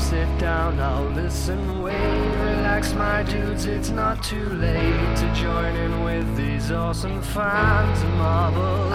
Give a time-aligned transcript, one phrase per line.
[0.00, 6.02] sit down, I'll listen, wait, relax, my dudes, it's not too late to join in
[6.02, 8.90] with these awesome fans and marvel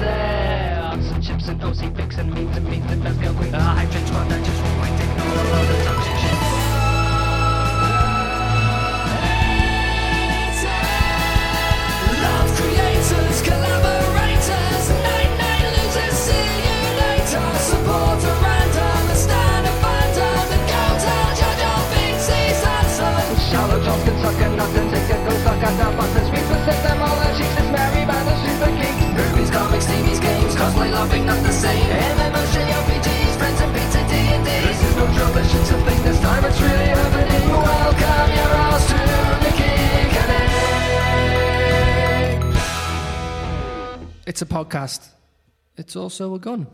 [0.00, 0.98] there.
[1.02, 3.54] Some chips and OC fix and memes and memes and best queen.
[3.54, 5.91] A hype train squad that just won't quite ignore all the toxic
[25.72, 26.24] a go stuck at that button.
[26.28, 29.04] Sweet set them all and she's just married by the super geeks.
[29.16, 31.84] Movies, comics, TVs, games, cosplay, loving, not the same.
[31.84, 34.44] MMOs, JRPGs, friends and pizza, D&D.
[34.44, 37.48] This is no trouble, it's a thing this time, it's really happening.
[37.48, 38.94] Welcome, your ass to
[39.44, 40.12] the Geek
[44.26, 45.08] It's a podcast.
[45.76, 46.66] It's also a gun.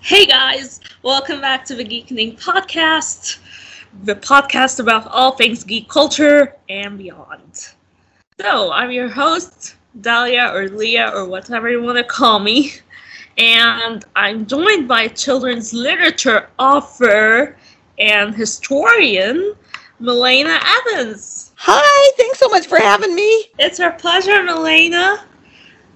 [0.00, 3.38] Hey guys, welcome back to the Geekening Podcast,
[4.02, 7.74] the podcast about all things geek culture and beyond.
[8.40, 12.72] So, I'm your host, Dahlia or Leah or whatever you want to call me,
[13.36, 17.56] and I'm joined by children's literature author
[17.98, 19.54] and historian,
[20.00, 21.52] Malayna Evans.
[21.56, 23.50] Hi, thanks so much for having me.
[23.58, 25.24] It's our pleasure, Malayna.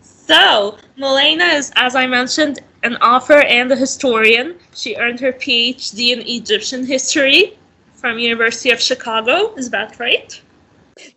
[0.02, 4.58] So, Malayna is, as I mentioned, an author and a historian.
[4.74, 7.58] She earned her PhD in Egyptian history
[7.94, 9.54] from University of Chicago.
[9.54, 10.40] Is that right?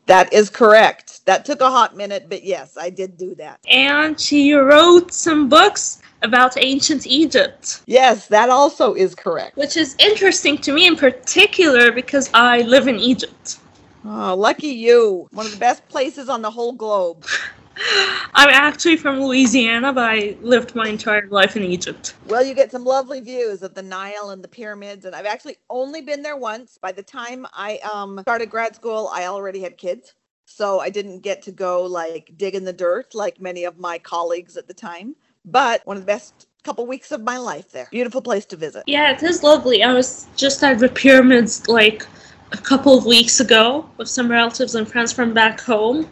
[0.08, 1.26] That is correct.
[1.26, 3.60] That took a hot minute, but yes, I did do that.
[3.70, 9.56] And she wrote some books about ancient Egypt, Yes, that also is correct.
[9.56, 13.58] which is interesting to me in particular because I live in Egypt.
[14.06, 15.28] Oh, lucky you.
[15.32, 17.26] One of the best places on the whole globe.
[18.34, 22.16] I'm actually from Louisiana, but I lived my entire life in Egypt.
[22.28, 25.58] Well, you get some lovely views of the Nile and the pyramids, and I've actually
[25.70, 26.78] only been there once.
[26.82, 30.14] By the time I um started grad school, I already had kids.
[30.46, 34.00] So I didn't get to go like dig in the dirt like many of my
[34.00, 35.16] colleagues at the time.
[35.45, 37.88] But one of the best couple weeks of my life there.
[37.92, 38.84] Beautiful place to visit.
[38.86, 39.84] Yeah, it is lovely.
[39.84, 42.06] I was just at the pyramids like
[42.52, 46.10] a couple of weeks ago with some relatives and friends from back home,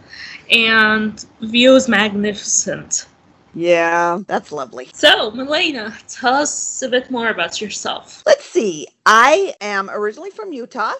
[0.50, 3.08] and view is magnificent.
[3.54, 4.90] Yeah, that's lovely.
[4.94, 8.22] So, Malayna, tell us a bit more about yourself.
[8.26, 8.88] Let's see.
[9.06, 10.94] I am originally from Utah,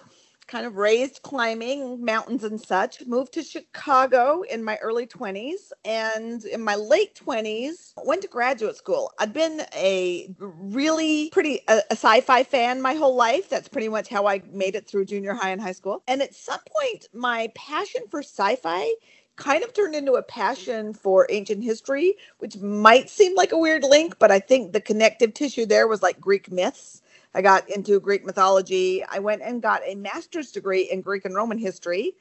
[0.48, 3.06] kind of raised climbing mountains and such.
[3.06, 8.76] Moved to Chicago in my early 20s, and in my late 20s, went to graduate
[8.76, 9.12] school.
[9.18, 13.48] I'd been a really pretty a, a sci-fi fan my whole life.
[13.48, 16.02] That's pretty much how I made it through junior high and high school.
[16.08, 18.92] And at some point, my passion for sci-fi
[19.36, 23.84] kind of turned into a passion for ancient history, which might seem like a weird
[23.84, 27.02] link, but I think the connective tissue there was like Greek myths.
[27.38, 29.04] I got into Greek mythology.
[29.04, 32.14] I went and got a master's degree in Greek and Roman history.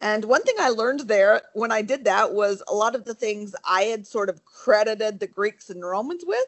[0.00, 3.12] And one thing I learned there when I did that was a lot of the
[3.12, 6.46] things I had sort of credited the Greeks and Romans with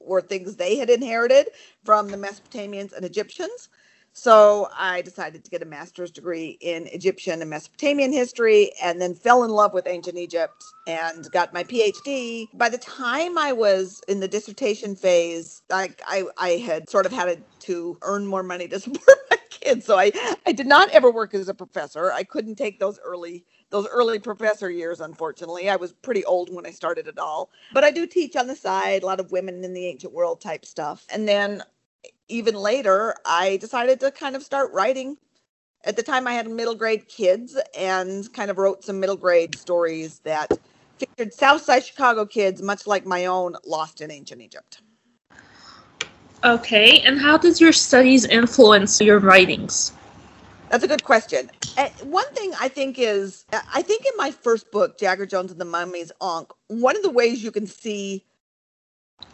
[0.00, 1.48] were things they had inherited
[1.82, 3.70] from the Mesopotamians and Egyptians.
[4.14, 9.14] So I decided to get a master's degree in Egyptian and Mesopotamian history and then
[9.14, 12.48] fell in love with ancient Egypt and got my PhD.
[12.54, 17.12] By the time I was in the dissertation phase, I, I, I had sort of
[17.12, 19.86] had to earn more money to support my kids.
[19.86, 20.12] So I,
[20.46, 22.12] I did not ever work as a professor.
[22.12, 26.66] I couldn't take those early those early professor years unfortunately i was pretty old when
[26.66, 29.64] i started it all but i do teach on the side a lot of women
[29.64, 31.62] in the ancient world type stuff and then
[32.32, 35.18] even later, I decided to kind of start writing.
[35.84, 39.54] At the time, I had middle grade kids and kind of wrote some middle grade
[39.54, 40.58] stories that
[40.98, 44.80] featured Southside Chicago kids, much like my own, lost in ancient Egypt.
[46.44, 49.92] Okay, and how does your studies influence your writings?
[50.70, 51.50] That's a good question.
[51.76, 55.60] Uh, one thing I think is, I think in my first book, Jagger Jones and
[55.60, 58.24] the Mummy's Ankh, one of the ways you can see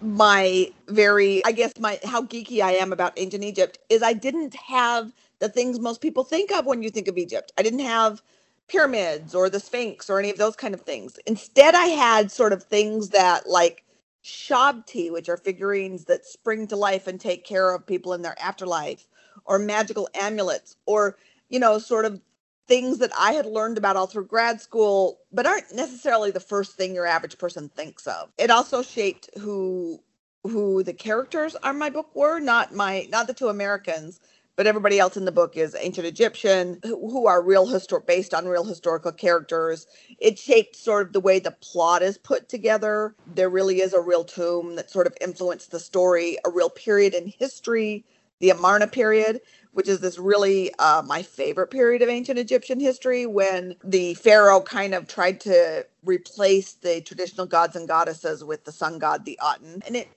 [0.00, 4.54] my very i guess my how geeky i am about ancient egypt is i didn't
[4.54, 7.52] have the things most people think of when you think of egypt.
[7.58, 8.22] I didn't have
[8.68, 11.18] pyramids or the sphinx or any of those kind of things.
[11.26, 13.84] Instead i had sort of things that like
[14.24, 18.36] shabti which are figurines that spring to life and take care of people in their
[18.40, 19.06] afterlife
[19.46, 21.16] or magical amulets or
[21.50, 22.20] you know sort of
[22.68, 26.74] things that I had learned about all through grad school, but aren't necessarily the first
[26.76, 28.30] thing your average person thinks of.
[28.38, 30.00] It also shaped who
[30.44, 34.20] who the characters on my book were, not my not the two Americans,
[34.56, 38.34] but everybody else in the book is ancient Egyptian, who, who are real histor based
[38.34, 39.86] on real historical characters.
[40.20, 43.16] It shaped sort of the way the plot is put together.
[43.26, 47.14] There really is a real tomb that sort of influenced the story, a real period
[47.14, 48.04] in history
[48.40, 49.40] the Amarna period,
[49.78, 54.60] which is this really uh, my favorite period of ancient Egyptian history when the pharaoh
[54.60, 59.38] kind of tried to replace the traditional gods and goddesses with the sun god, the
[59.40, 59.82] Aten.
[59.86, 60.08] And it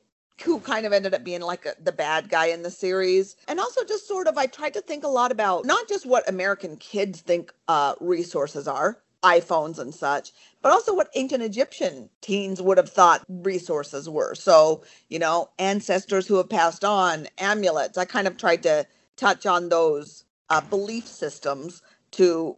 [0.44, 3.38] who kind of ended up being like a, the bad guy in the series.
[3.48, 6.28] And also just sort of I tried to think a lot about not just what
[6.30, 12.62] American kids think uh, resources are, iPhones and such, but also what ancient Egyptian teens
[12.62, 14.36] would have thought resources were.
[14.36, 18.00] So, you know, ancestors who have passed on, amulets.
[18.00, 18.88] I kind of tried to
[19.22, 22.58] touch on those uh, belief systems to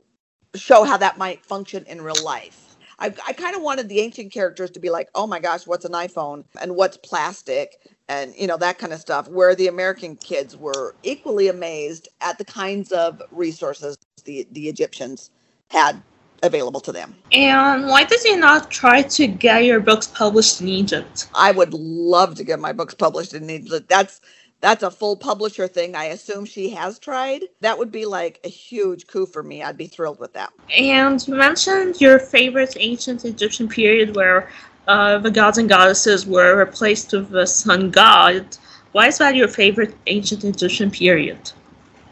[0.56, 2.78] show how that might function in real life.
[3.00, 5.86] I, I kind of wanted the ancient characters to be like, oh my gosh, what's
[5.86, 7.80] an iPhone and what's plastic
[8.10, 9.28] and you know that kind of stuff.
[9.28, 15.32] Where the American kids were equally amazed at the kinds of resources the the Egyptians
[15.70, 16.02] had
[16.44, 17.16] available to them.
[17.32, 21.30] And why did you not try to get your books published in Egypt?
[21.34, 23.90] I would love to get my books published in Egypt.
[23.90, 24.22] That's
[24.64, 25.94] that's a full publisher thing.
[25.94, 27.44] I assume she has tried.
[27.60, 29.62] That would be like a huge coup for me.
[29.62, 30.54] I'd be thrilled with that.
[30.74, 34.50] And you mentioned your favorite ancient Egyptian period where
[34.88, 38.46] uh, the gods and goddesses were replaced with the sun god.
[38.94, 41.52] Why is that your favorite ancient Egyptian period?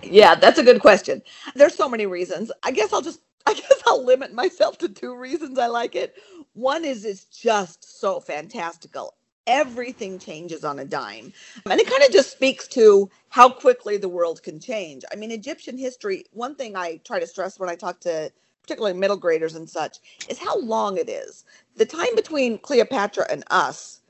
[0.04, 1.22] Yeah, that's a good question.
[1.56, 2.52] There's so many reasons.
[2.64, 6.16] I guess I'll just I guess I'll limit myself to two reasons I like it.
[6.52, 9.16] One is it's just so fantastical
[9.48, 11.34] everything changes on a dime.
[11.70, 15.04] And it kind of just speaks to how quickly the world can change.
[15.12, 18.32] I mean, Egyptian history, one thing I try to stress when I talk to
[18.64, 19.98] particularly middle graders and such
[20.28, 21.46] is how long it is.
[21.76, 24.02] The time between Cleopatra and us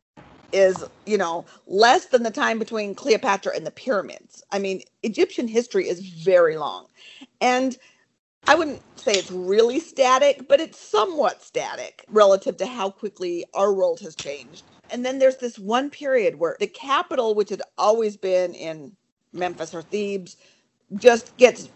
[0.52, 4.44] is, you know, less than the time between Cleopatra and the pyramids.
[4.52, 6.88] I mean, Egyptian history is very long.
[7.42, 7.78] And
[8.48, 13.74] I wouldn't say it's really static, but it's somewhat static relative to how quickly our
[13.74, 14.71] world has changed.
[14.92, 18.96] And then there's this one period where the capital, which had always been in
[19.34, 20.38] Memphis or Thebes,
[20.98, 21.70] just gets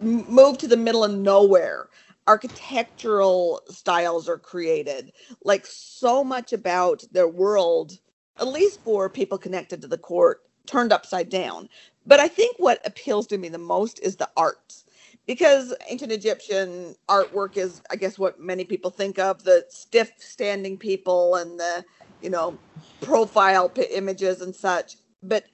[0.00, 1.88] moved to the middle of nowhere.
[2.26, 5.12] Architectural styles are created,
[5.44, 7.98] like so much about their world,
[8.38, 11.68] at least for people connected to the court, turned upside down.
[12.06, 14.84] But I think what appeals to me the most is the arts
[15.26, 20.78] because ancient Egyptian artwork is, I guess, what many people think of the stiff standing
[20.78, 21.84] people and the
[22.22, 22.58] you know,
[23.00, 24.96] profile images and such.
[25.22, 25.44] But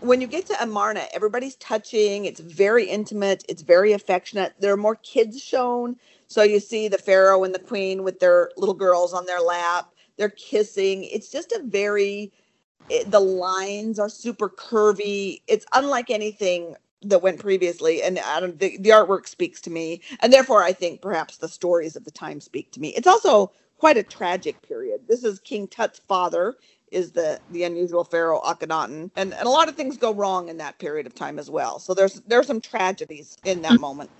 [0.00, 2.24] when you get to Amarna, everybody's touching.
[2.24, 3.44] It's very intimate.
[3.48, 4.54] It's very affectionate.
[4.58, 5.96] There are more kids shown.
[6.26, 9.92] So you see the pharaoh and the queen with their little girls on their lap.
[10.16, 11.04] They're kissing.
[11.04, 12.32] It's just a very,
[12.88, 15.42] it, the lines are super curvy.
[15.46, 18.02] It's unlike anything that went previously.
[18.02, 20.00] And I don't, the, the artwork speaks to me.
[20.20, 22.88] And therefore, I think perhaps the stories of the time speak to me.
[22.88, 23.52] It's also
[23.82, 25.00] quite a tragic period.
[25.08, 26.54] This is King Tut's father
[26.92, 30.56] is the the unusual pharaoh Akhenaten, and and a lot of things go wrong in
[30.58, 31.80] that period of time as well.
[31.80, 33.80] So there's there's some tragedies in that mm-hmm.
[33.80, 34.10] moment.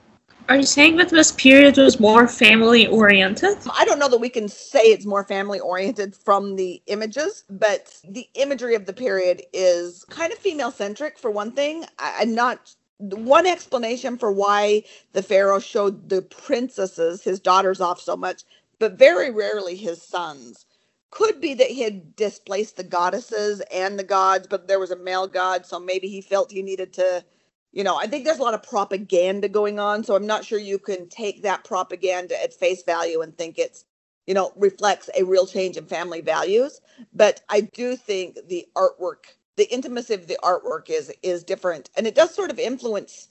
[0.48, 3.56] Are you saying that this period was more family oriented?
[3.78, 8.00] I don't know that we can say it's more family oriented from the images, but
[8.02, 11.84] the imagery of the period is kind of female centric for one thing.
[12.00, 14.82] I, I'm not one explanation for why
[15.12, 18.42] the pharaoh showed the princesses, his daughters, off so much
[18.82, 20.66] but very rarely his sons.
[21.12, 24.96] Could be that he had displaced the goddesses and the gods, but there was a
[24.98, 27.24] male god, so maybe he felt he needed to,
[27.72, 30.60] you know, I think there's a lot of propaganda going on, so I'm not sure
[30.60, 33.86] you can take that propaganda at face value and think it's,
[34.28, 36.82] you know, reflects a real change in family values.
[37.14, 42.06] But I do think the artwork, the intimacy of the artwork is is different, and
[42.08, 43.28] it does sort of influence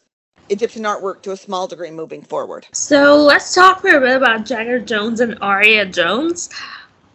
[0.49, 2.67] Egyptian artwork to a small degree moving forward.
[2.73, 6.49] So let's talk a bit about Jagger Jones and Aria Jones.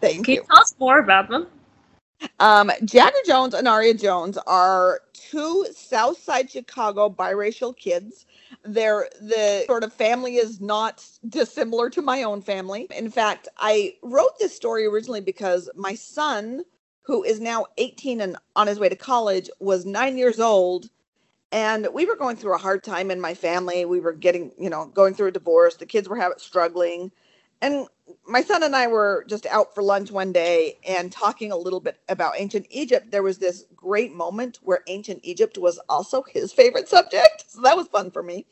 [0.00, 0.40] Thank Can you.
[0.40, 1.46] you tell us more about them?
[2.40, 8.26] Um, Jagger Jones and Aria Jones are two South Side Chicago biracial kids.
[8.64, 12.86] They're the sort of family is not dissimilar to my own family.
[12.96, 16.64] In fact, I wrote this story originally because my son,
[17.02, 20.88] who is now 18 and on his way to college, was nine years old
[21.52, 23.84] and we were going through a hard time in my family.
[23.84, 25.76] We were getting you know going through a divorce.
[25.76, 27.12] The kids were having struggling.
[27.60, 27.88] And
[28.26, 31.80] my son and i were just out for lunch one day and talking a little
[31.80, 33.10] bit about ancient egypt.
[33.10, 37.44] There was this great moment where ancient egypt was also his favorite subject.
[37.48, 38.46] So that was fun for me.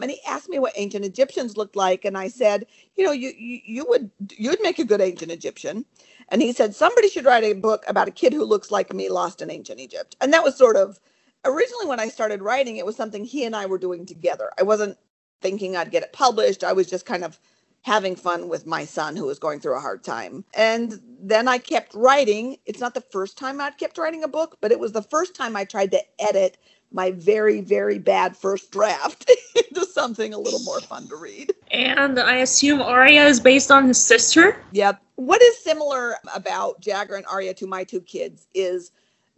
[0.00, 2.04] And he asked me what ancient egyptians looked like.
[2.04, 2.66] And i said
[2.96, 5.84] you know you you, you would you'd make a good ancient egyptian.
[6.28, 9.08] And he said somebody should write a book about a kid who looks like me
[9.10, 10.16] lost in ancient egypt.
[10.20, 11.00] And that was sort of
[11.44, 14.50] originally when I started writing, it was something he and I were doing together.
[14.58, 14.98] I wasn't
[15.40, 16.64] thinking I'd get it published.
[16.64, 17.38] I was just kind of
[17.82, 20.44] having fun with my son who was going through a hard time.
[20.54, 22.58] And then I kept writing.
[22.66, 25.34] It's not the first time I'd kept writing a book, but it was the first
[25.34, 26.58] time I tried to edit
[26.92, 31.54] my very, very bad first draft into something a little more fun to read.
[31.70, 34.56] And I assume Arya is based on his sister.
[34.72, 35.00] Yep.
[35.14, 38.90] What is similar about Jagger and Arya to my two kids is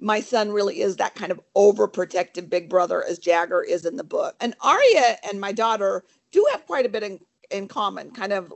[0.02, 4.04] my son really is that kind of overprotective big brother as Jagger is in the
[4.04, 4.36] book.
[4.40, 8.52] And Arya and my daughter do have quite a bit in, in common, kind of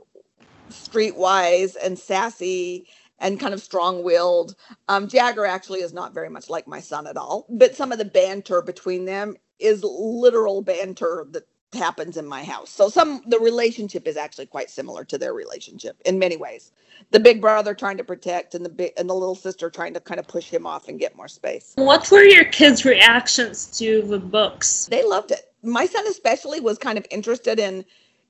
[0.69, 2.87] streetwise and sassy
[3.19, 4.55] and kind of strong-willed.
[4.89, 7.97] Um, Jagger actually is not very much like my son at all, but some of
[7.97, 12.69] the banter between them is literal banter that happens in my house.
[12.69, 16.71] So some the relationship is actually quite similar to their relationship in many ways.
[17.11, 19.99] The big brother trying to protect and the big and the little sister trying to
[19.99, 21.73] kind of push him off and get more space.
[21.75, 24.87] What were your kids' reactions to the books?
[24.89, 25.51] They loved it.
[25.63, 27.83] My son especially was kind of interested in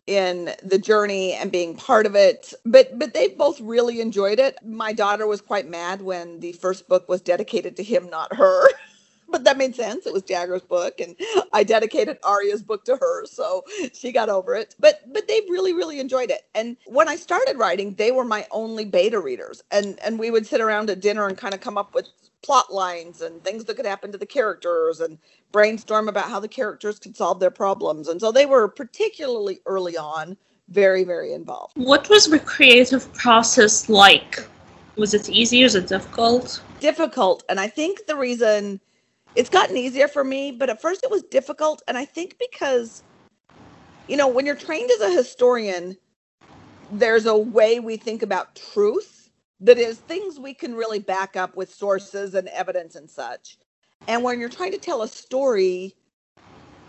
[0.07, 4.57] in the journey and being part of it but but they both really enjoyed it
[4.63, 8.69] my daughter was quite mad when the first book was dedicated to him not her
[9.29, 11.15] but that made sense it was jagger's book and
[11.53, 15.73] i dedicated arya's book to her so she got over it but but they really
[15.73, 19.99] really enjoyed it and when i started writing they were my only beta readers and
[19.99, 22.07] and we would sit around at dinner and kind of come up with
[22.43, 25.17] plot lines and things that could happen to the characters and
[25.51, 28.07] brainstorm about how the characters could solve their problems.
[28.07, 30.37] And so they were particularly early on
[30.69, 31.73] very, very involved.
[31.75, 34.47] What was the creative process like?
[34.95, 35.63] Was it easy?
[35.63, 36.61] Was it difficult?
[36.79, 37.43] Difficult.
[37.49, 38.79] And I think the reason
[39.37, 41.83] it's gotten easier for me, but at first it was difficult.
[41.87, 43.03] And I think because,
[44.07, 45.95] you know, when you're trained as a historian,
[46.91, 49.29] there's a way we think about truth
[49.59, 53.59] that is things we can really back up with sources and evidence and such.
[54.07, 55.95] And when you're trying to tell a story,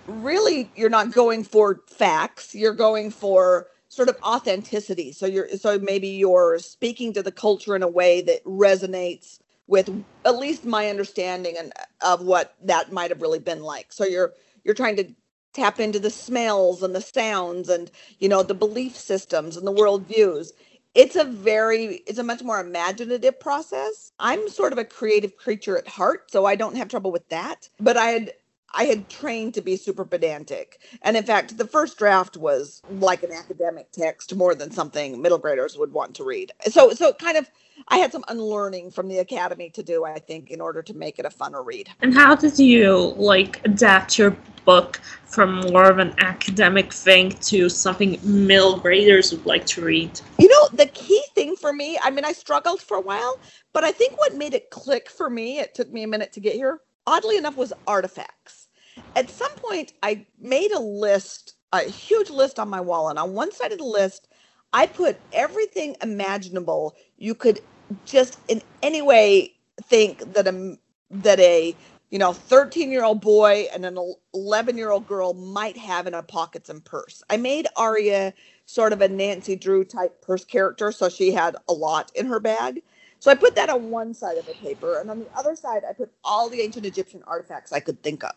[0.07, 5.12] really you're not going for facts, you're going for sort of authenticity.
[5.12, 9.90] So you're so maybe you're speaking to the culture in a way that resonates with
[10.26, 11.72] at least my understanding and
[12.02, 13.92] of what that might have really been like.
[13.92, 14.34] So you're
[14.64, 15.06] you're trying to
[15.54, 19.72] tap into the smells and the sounds and you know the belief systems and the
[19.72, 20.52] world views
[20.94, 24.12] it's a very it's a much more imaginative process.
[24.20, 27.68] I'm sort of a creative creature at heart so i don't have trouble with that.
[27.80, 28.34] But i had
[28.72, 30.80] i had trained to be super pedantic.
[31.02, 35.38] And in fact the first draft was like an academic text more than something middle
[35.38, 36.52] graders would want to read.
[36.64, 37.50] So so kind of
[37.88, 41.18] i had some unlearning from the academy to do i think in order to make
[41.18, 41.88] it a funner read.
[42.02, 47.70] And how did you like adapt your book from more of an academic thing to
[47.70, 50.20] something middle graders would like to read?
[50.38, 53.38] You know, the key thing for me, I mean, I struggled for a while,
[53.72, 56.40] but I think what made it click for me, it took me a minute to
[56.40, 58.69] get here, oddly enough, was artifacts.
[59.17, 63.35] At some point, I made a list, a huge list on my wall, and on
[63.35, 64.29] one side of the list,
[64.75, 67.62] I put everything imaginable you could
[68.07, 70.79] just in any way think that a
[71.11, 71.77] that a
[72.11, 73.99] you know 13 year old boy and an
[74.35, 78.35] 11 year old girl might have in a pockets and purse i made aria
[78.67, 82.41] sort of a nancy drew type purse character so she had a lot in her
[82.41, 82.83] bag
[83.20, 85.82] so i put that on one side of the paper and on the other side
[85.88, 88.37] i put all the ancient egyptian artifacts i could think of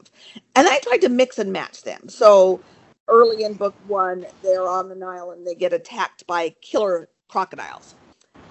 [0.55, 2.59] and i tried to mix and match them so
[3.07, 7.95] early in book one they're on the nile and they get attacked by killer crocodiles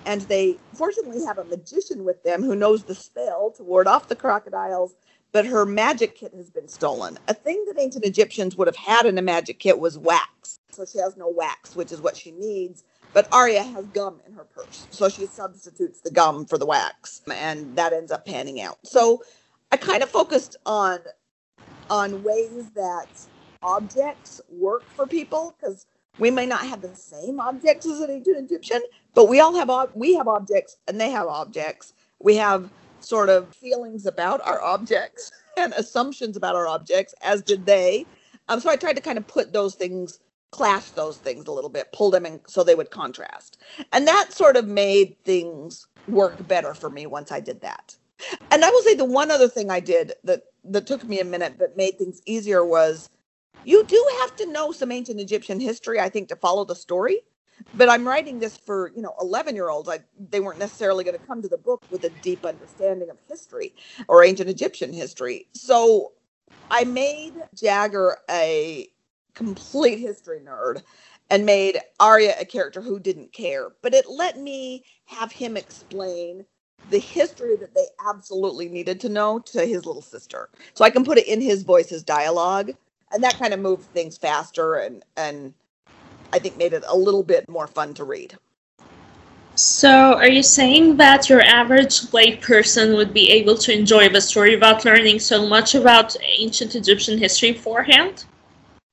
[0.07, 4.09] and they fortunately have a magician with them who knows the spell to ward off
[4.09, 4.95] the crocodiles
[5.33, 7.19] but her magic kit has been stolen.
[7.29, 10.59] A thing that ancient Egyptians would have had in a magic kit was wax.
[10.73, 12.85] So she has no wax, which is what she needs.
[13.13, 14.87] But Arya has gum in her purse.
[14.91, 17.23] So she substitutes the gum for the wax.
[17.33, 18.79] And that ends up panning out.
[18.85, 19.23] So
[19.73, 21.01] I kind of focused on
[21.89, 23.09] on ways that
[23.63, 25.87] objects work for people because
[26.19, 28.81] we may not have the same objects as an ancient Egyptian,
[29.15, 31.95] but we all have we have objects and they have objects.
[32.21, 37.67] We have sort of feelings about our objects and assumptions about our objects, as did
[37.67, 38.07] they.
[38.49, 40.21] Um, so I tried to kind of put those things,
[40.53, 43.59] clash those things a little bit, pull them in so they would contrast.
[43.93, 47.97] And that sort of made things work better for me once I did that.
[48.51, 51.25] And I will say the one other thing I did that that took me a
[51.25, 53.09] minute but made things easier was
[53.65, 57.21] you do have to know some ancient Egyptian history, I think, to follow the story
[57.75, 61.19] but i'm writing this for you know 11 year olds I, they weren't necessarily going
[61.19, 63.75] to come to the book with a deep understanding of history
[64.09, 66.13] or ancient egyptian history so
[66.71, 68.89] i made jagger a
[69.35, 70.83] complete history nerd
[71.31, 76.45] and made Arya a character who didn't care but it let me have him explain
[76.91, 81.05] the history that they absolutely needed to know to his little sister so i can
[81.05, 82.71] put it in his voice his dialogue
[83.13, 85.55] and that kind of moved things faster and and
[86.33, 88.37] I think made it a little bit more fun to read.
[89.57, 94.55] So, are you saying that your average layperson would be able to enjoy the story
[94.55, 98.25] without learning so much about ancient Egyptian history beforehand?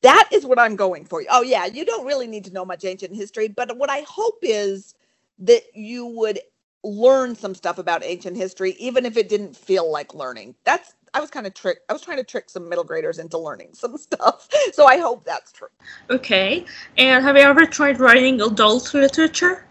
[0.02, 1.24] That is what I'm going for.
[1.30, 4.40] Oh, yeah, you don't really need to know much ancient history, but what I hope
[4.42, 4.94] is
[5.40, 6.40] that you would
[6.84, 10.56] learn some stuff about ancient history, even if it didn't feel like learning.
[10.64, 11.80] That's I was kind of trick.
[11.90, 14.48] I was trying to trick some middle graders into learning some stuff.
[14.74, 15.70] So I hope that's true.
[16.10, 16.66] Okay.
[16.98, 19.66] And have you ever tried writing adult literature?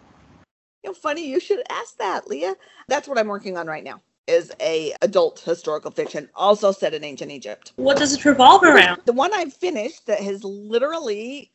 [0.82, 2.54] You know, funny you should ask that, Leah.
[2.88, 4.00] That's what I'm working on right now.
[4.26, 7.72] Is a adult historical fiction, also set in ancient Egypt.
[7.76, 9.02] What does it revolve around?
[9.04, 11.52] The one I've finished that has literally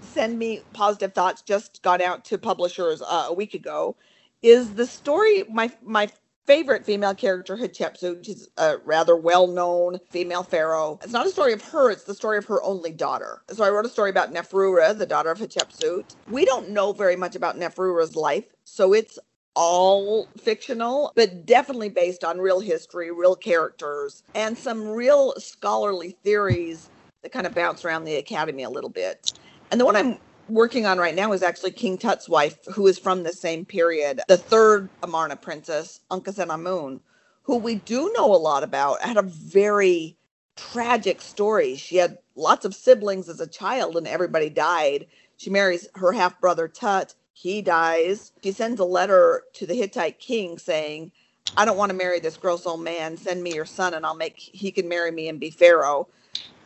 [0.00, 3.96] send me positive thoughts just got out to publishers uh, a week ago
[4.42, 6.08] is the story my my
[6.46, 11.62] favorite female character Hatshepsut she's a rather well-known female pharaoh it's not a story of
[11.62, 14.96] her it's the story of her only daughter so I wrote a story about Neferura
[14.96, 19.18] the daughter of Hatshepsut we don't know very much about Neferura's life so it's
[19.54, 26.90] all fictional, but definitely based on real history, real characters, and some real scholarly theories
[27.22, 29.32] that kind of bounce around the academy a little bit.
[29.70, 30.18] And the one I'm
[30.48, 34.20] working on right now is actually King Tut's wife, who is from the same period,
[34.28, 37.00] the third Amarna princess, Ankhesenamun,
[37.44, 40.16] who we do know a lot about, had a very
[40.56, 41.76] tragic story.
[41.76, 45.06] She had lots of siblings as a child, and everybody died.
[45.36, 47.14] She marries her half brother Tut.
[47.32, 48.32] He dies.
[48.42, 51.12] She sends a letter to the Hittite king saying,
[51.56, 53.16] I don't want to marry this gross old man.
[53.16, 56.08] Send me your son, and I'll make he can marry me and be pharaoh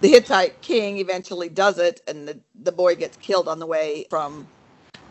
[0.00, 4.06] the Hittite king eventually does it, and the, the boy gets killed on the way
[4.11, 4.50] from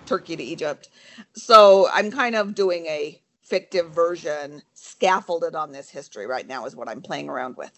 [0.05, 0.89] Turkey to Egypt.
[1.35, 6.75] So I'm kind of doing a fictive version, scaffolded on this history right now, is
[6.75, 7.71] what I'm playing around with.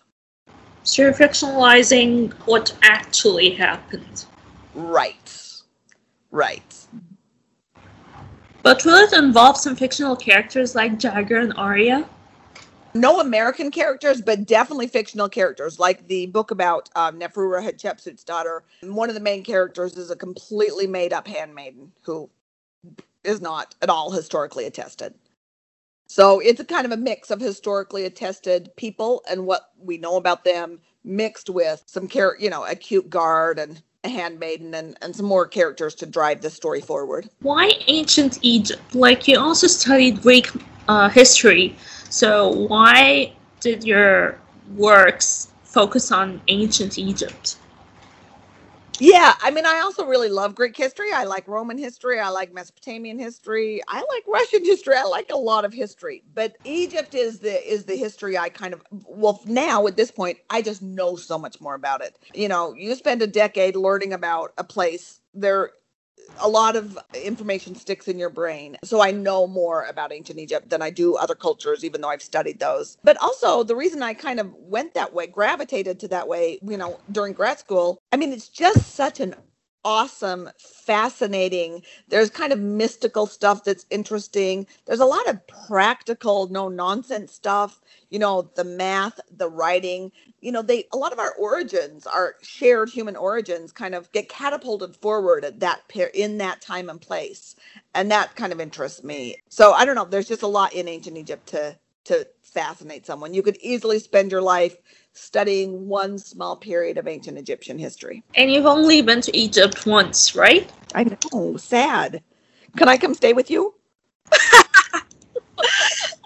[0.84, 4.25] So you're fictionalizing what actually happened.
[4.74, 5.36] Right.
[6.31, 6.75] Right.
[8.67, 12.05] But will it involve some fictional characters like Jagger and Arya?
[12.93, 18.65] no American characters, but definitely fictional characters, like the book about um, Neferura Hatshepsut's daughter.
[18.81, 22.29] One of the main characters is a completely made up handmaiden who
[23.24, 25.13] is not at all historically attested.
[26.07, 30.18] So it's a kind of a mix of historically attested people and what we know
[30.18, 35.15] about them, mixed with some care, you know, a cute guard and handmaiden and, and
[35.15, 37.29] some more characters to drive the story forward.
[37.41, 38.96] Why ancient Egypt?
[38.96, 40.50] Like you also studied Greek
[40.87, 41.75] uh, history.
[42.09, 44.39] So why did your
[44.75, 47.57] works focus on ancient Egypt?
[49.00, 51.12] Yeah, I mean, I also really love Greek history.
[51.14, 52.20] I like Roman history.
[52.20, 53.81] I like Mesopotamian history.
[53.90, 54.96] I like Russian history.
[54.96, 56.24] I like a lot of history.
[56.33, 60.40] But Egypt is the is the history I kind of well now at this point
[60.50, 62.18] I just know so much more about it.
[62.33, 65.22] You know, you spend a decade learning about a place.
[65.36, 65.72] There
[66.40, 68.77] a lot of information sticks in your brain.
[68.84, 72.22] So I know more about ancient Egypt than I do other cultures, even though I've
[72.22, 72.98] studied those.
[73.03, 76.77] But also, the reason I kind of went that way, gravitated to that way, you
[76.77, 79.36] know, during grad school, I mean, it's just such an
[79.87, 81.83] awesome, fascinating.
[82.09, 84.67] There's kind of mystical stuff that's interesting.
[84.87, 87.81] There's a lot of practical, no nonsense stuff.
[88.11, 90.11] You know, the math, the writing.
[90.41, 94.29] You know, they a lot of our origins, our shared human origins, kind of get
[94.29, 97.55] catapulted forward at that pair in that time and place,
[97.95, 99.37] and that kind of interests me.
[99.50, 100.05] So I don't know.
[100.05, 103.33] There's just a lot in ancient Egypt to to fascinate someone.
[103.35, 104.77] You could easily spend your life
[105.18, 108.24] studying one small period of ancient Egyptian history.
[108.36, 110.72] And you've only been to Egypt once, right?
[110.96, 112.22] I know, sad.
[112.77, 113.74] Can I come stay with you?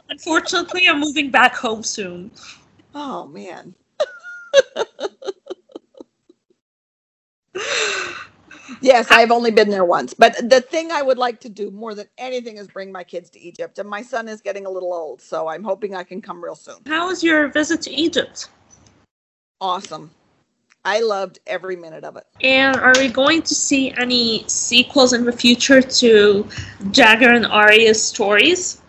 [0.10, 2.32] Unfortunately, I'm moving back home soon.
[2.94, 3.74] Oh, man.
[8.82, 10.14] yes, I've only been there once.
[10.14, 13.30] But the thing I would like to do more than anything is bring my kids
[13.32, 13.80] to Egypt.
[13.80, 16.56] And my son is getting a little old, so I'm hoping I can come real
[16.56, 16.78] soon.
[16.86, 18.50] How was your visit to Egypt?
[19.62, 20.10] Awesome.
[20.84, 22.26] I loved every minute of it.
[22.42, 26.48] And are we going to see any sequels in the future to
[26.90, 28.82] Jagger and Arya's stories?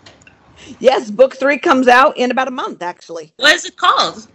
[0.79, 3.35] Yes, book three comes out in about a month, actually.
[3.37, 4.27] What is it called?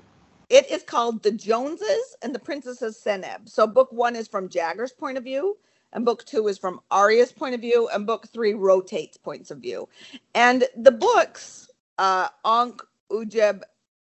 [0.50, 3.50] It is called The Joneses and the Princess of Seneb.
[3.50, 5.58] So book one is from Jagger's point of view,
[5.94, 9.58] and book two is from Arya's point of view, and book three rotates points of
[9.58, 9.90] view.
[10.36, 13.64] And the books, uh, Ankh, Ujeb,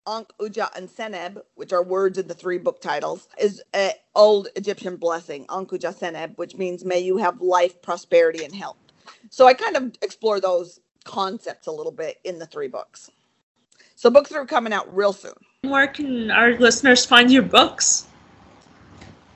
[0.07, 4.47] Ankh, Uja, and Seneb, which are words in the three book titles, is an old
[4.55, 8.77] Egyptian blessing, Ankh, Uja, Seneb, which means may you have life, prosperity, and health.
[9.29, 13.09] So I kind of explore those concepts a little bit in the three books.
[13.95, 15.33] So book three coming out real soon.
[15.61, 18.07] Where can our listeners find your books?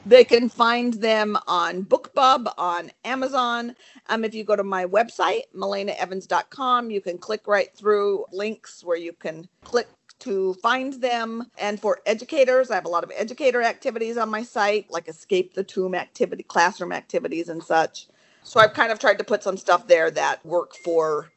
[0.07, 3.75] They can find them on BookBub, on Amazon.
[4.07, 8.97] Um, if you go to my website, malaynaevans.com, you can click right through links where
[8.97, 9.87] you can click
[10.19, 11.49] to find them.
[11.57, 15.53] And for educators, I have a lot of educator activities on my site, like Escape
[15.53, 18.07] the Tomb activity, classroom activities, and such.
[18.43, 21.31] So I've kind of tried to put some stuff there that work for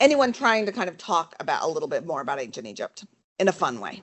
[0.00, 3.04] anyone trying to kind of talk about a little bit more about ancient Egypt
[3.38, 4.02] in a fun way.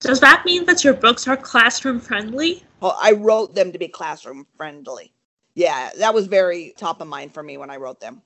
[0.00, 2.62] Does that mean that your books are classroom friendly?
[2.80, 5.12] Well, I wrote them to be classroom friendly.
[5.54, 8.20] Yeah, that was very top of mind for me when I wrote them.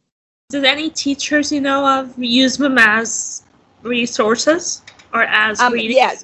[0.50, 3.44] Did any teachers you know of use them as
[3.82, 4.82] resources
[5.14, 6.14] or as Um, yeah,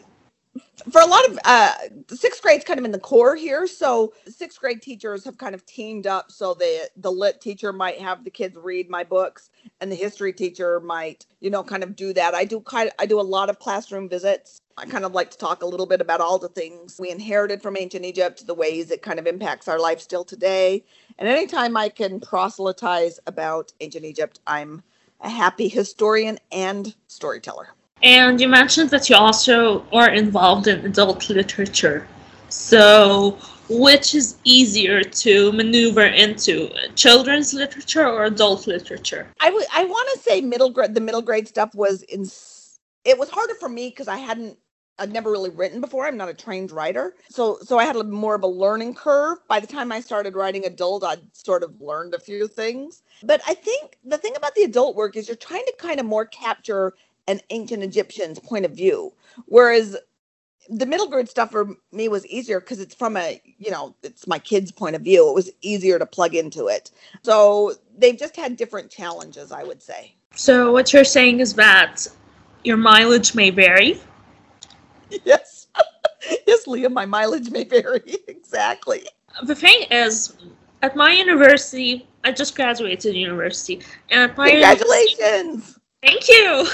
[0.92, 1.72] for a lot of uh,
[2.10, 5.66] sixth grade's kind of in the core here, so sixth grade teachers have kind of
[5.66, 6.32] teamed up.
[6.32, 10.32] So the the lit teacher might have the kids read my books, and the history
[10.32, 12.34] teacher might, you know, kind of do that.
[12.34, 14.60] I do kind I do a lot of classroom visits.
[14.78, 17.62] I kind of like to talk a little bit about all the things we inherited
[17.62, 20.84] from ancient Egypt, the ways it kind of impacts our life still today.
[21.18, 24.82] And anytime I can proselytize about ancient Egypt, I'm
[25.22, 27.68] a happy historian and storyteller.
[28.02, 32.06] And you mentioned that you also are involved in adult literature.
[32.48, 39.26] So, which is easier to maneuver into, children's literature or adult literature?
[39.40, 42.26] I I want to say middle grade the middle grade stuff was in
[43.04, 44.58] it was harder for me because I hadn't
[44.98, 46.06] I'd never really written before.
[46.06, 47.16] I'm not a trained writer.
[47.28, 49.38] So so I had a more of a learning curve.
[49.48, 53.02] By the time I started writing adult, I'd sort of learned a few things.
[53.22, 56.06] But I think the thing about the adult work is you're trying to kind of
[56.06, 56.94] more capture
[57.28, 59.12] an ancient Egyptian's point of view.
[59.46, 59.96] Whereas
[60.68, 64.26] the middle grade stuff for me was easier because it's from a you know it's
[64.26, 65.28] my kids point of view.
[65.28, 66.90] It was easier to plug into it.
[67.22, 70.14] So they've just had different challenges i would say.
[70.34, 72.06] So, what you're saying is that
[72.64, 74.00] your mileage may vary.
[75.24, 75.68] yes.
[76.46, 78.16] Yes leah my mileage may vary.
[78.28, 79.06] Exactly.
[79.44, 80.36] The thing is,
[80.82, 85.75] at my university, I just graduated university, and at my congratulations
[86.06, 86.44] thank you.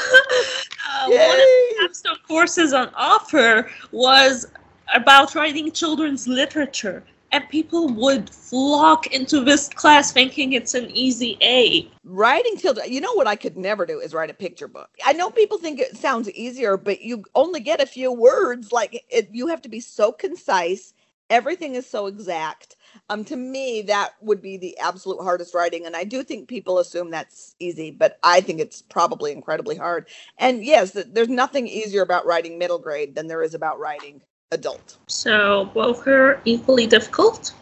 [0.91, 4.47] uh, one of the capstone courses on offer was
[4.95, 11.39] about writing children's literature, and people would flock into this class thinking it's an easy
[11.41, 11.91] A.
[12.05, 15.13] writing children you know what i could never do is write a picture book i
[15.13, 19.29] know people think it sounds easier but you only get a few words like it,
[19.33, 20.93] you have to be so concise
[21.31, 22.77] everything is so exact
[23.09, 26.79] um to me that would be the absolute hardest writing and i do think people
[26.79, 30.09] assume that's easy but i think it's probably incredibly hard.
[30.39, 34.99] And yes there's nothing easier about writing middle grade than there is about writing adult.
[35.09, 37.53] So both are equally difficult.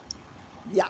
[0.73, 0.89] yeah.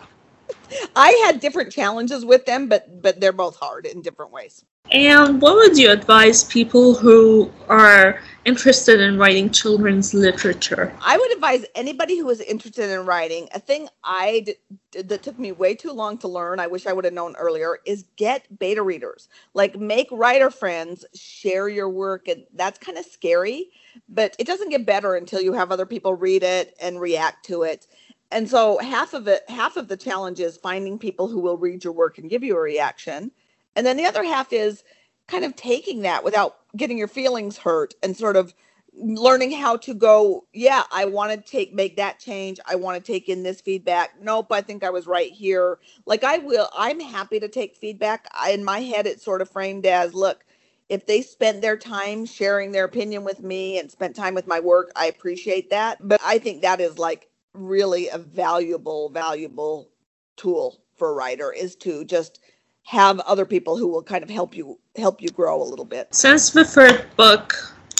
[0.95, 4.65] I had different challenges with them but but they're both hard in different ways.
[4.91, 10.93] And what would you advise people who are interested in writing children's literature?
[11.01, 13.47] I would advise anybody who is interested in writing.
[13.53, 14.45] A thing I
[14.91, 16.59] did that took me way too long to learn.
[16.59, 17.79] I wish I would have known earlier.
[17.85, 19.29] Is get beta readers.
[19.53, 23.69] Like make writer friends share your work, and that's kind of scary,
[24.09, 27.63] but it doesn't get better until you have other people read it and react to
[27.63, 27.87] it.
[28.31, 31.83] And so half of it, half of the challenge is finding people who will read
[31.83, 33.31] your work and give you a reaction,
[33.75, 34.83] and then the other half is
[35.27, 38.53] kind of taking that without getting your feelings hurt and sort of
[38.93, 42.59] learning how to go yeah i want to take make that change.
[42.65, 44.11] I want to take in this feedback.
[44.21, 45.79] Nope i think i was right here.
[46.05, 48.27] Like i will i'm happy to take feedback.
[48.33, 50.45] I, in my head it's sort of framed as look
[50.89, 54.59] if they spent their time sharing their opinion with me and spent time with my
[54.59, 55.99] work i appreciate that.
[56.01, 59.89] But i think that is like really a valuable valuable
[60.37, 62.39] tool for a writer is to just
[62.83, 66.13] have other people who will kind of help you help you grow a little bit
[66.13, 67.53] Since the third book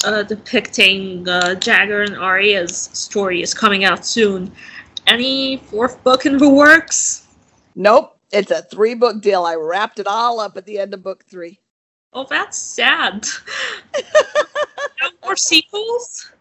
[0.03, 4.51] uh, depicting uh, Jagger and Arya's story is coming out soon,
[5.07, 7.27] any fourth book in the works?
[7.75, 8.17] Nope.
[8.31, 9.43] It's a three book deal.
[9.43, 11.59] I wrapped it all up at the end of book three.
[12.13, 13.25] Oh, that's sad.
[15.01, 16.31] no more sequels?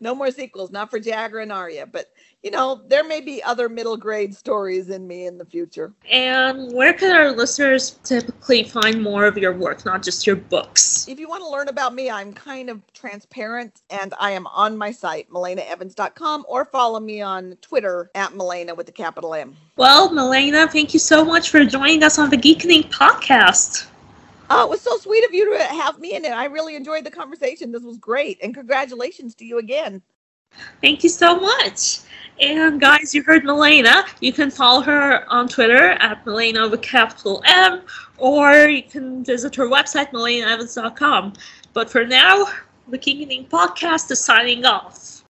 [0.00, 1.86] No more sequels, not for Jagger and Arya.
[1.86, 2.10] But,
[2.44, 5.94] you know, there may be other middle grade stories in me in the future.
[6.10, 11.08] And where can our listeners typically find more of your work, not just your books?
[11.08, 14.76] If you want to learn about me, I'm kind of transparent and I am on
[14.76, 19.56] my site, malaynaevans.com, or follow me on Twitter at Malayna with the capital M.
[19.76, 23.86] Well, Malayna, thank you so much for joining us on the Geekening podcast.
[24.50, 26.32] Oh, it was so sweet of you to have me in it.
[26.32, 27.72] I really enjoyed the conversation.
[27.72, 28.38] This was great.
[28.42, 30.02] And congratulations to you again.
[30.80, 32.00] Thank you so much.
[32.40, 34.06] And guys, you heard Malayna.
[34.20, 37.82] You can follow her on Twitter at Malayna with capital M,
[38.18, 41.34] or you can visit her website, malaynaevans.com.
[41.72, 42.46] But for now,
[42.88, 45.23] the Geekening podcast is signing off.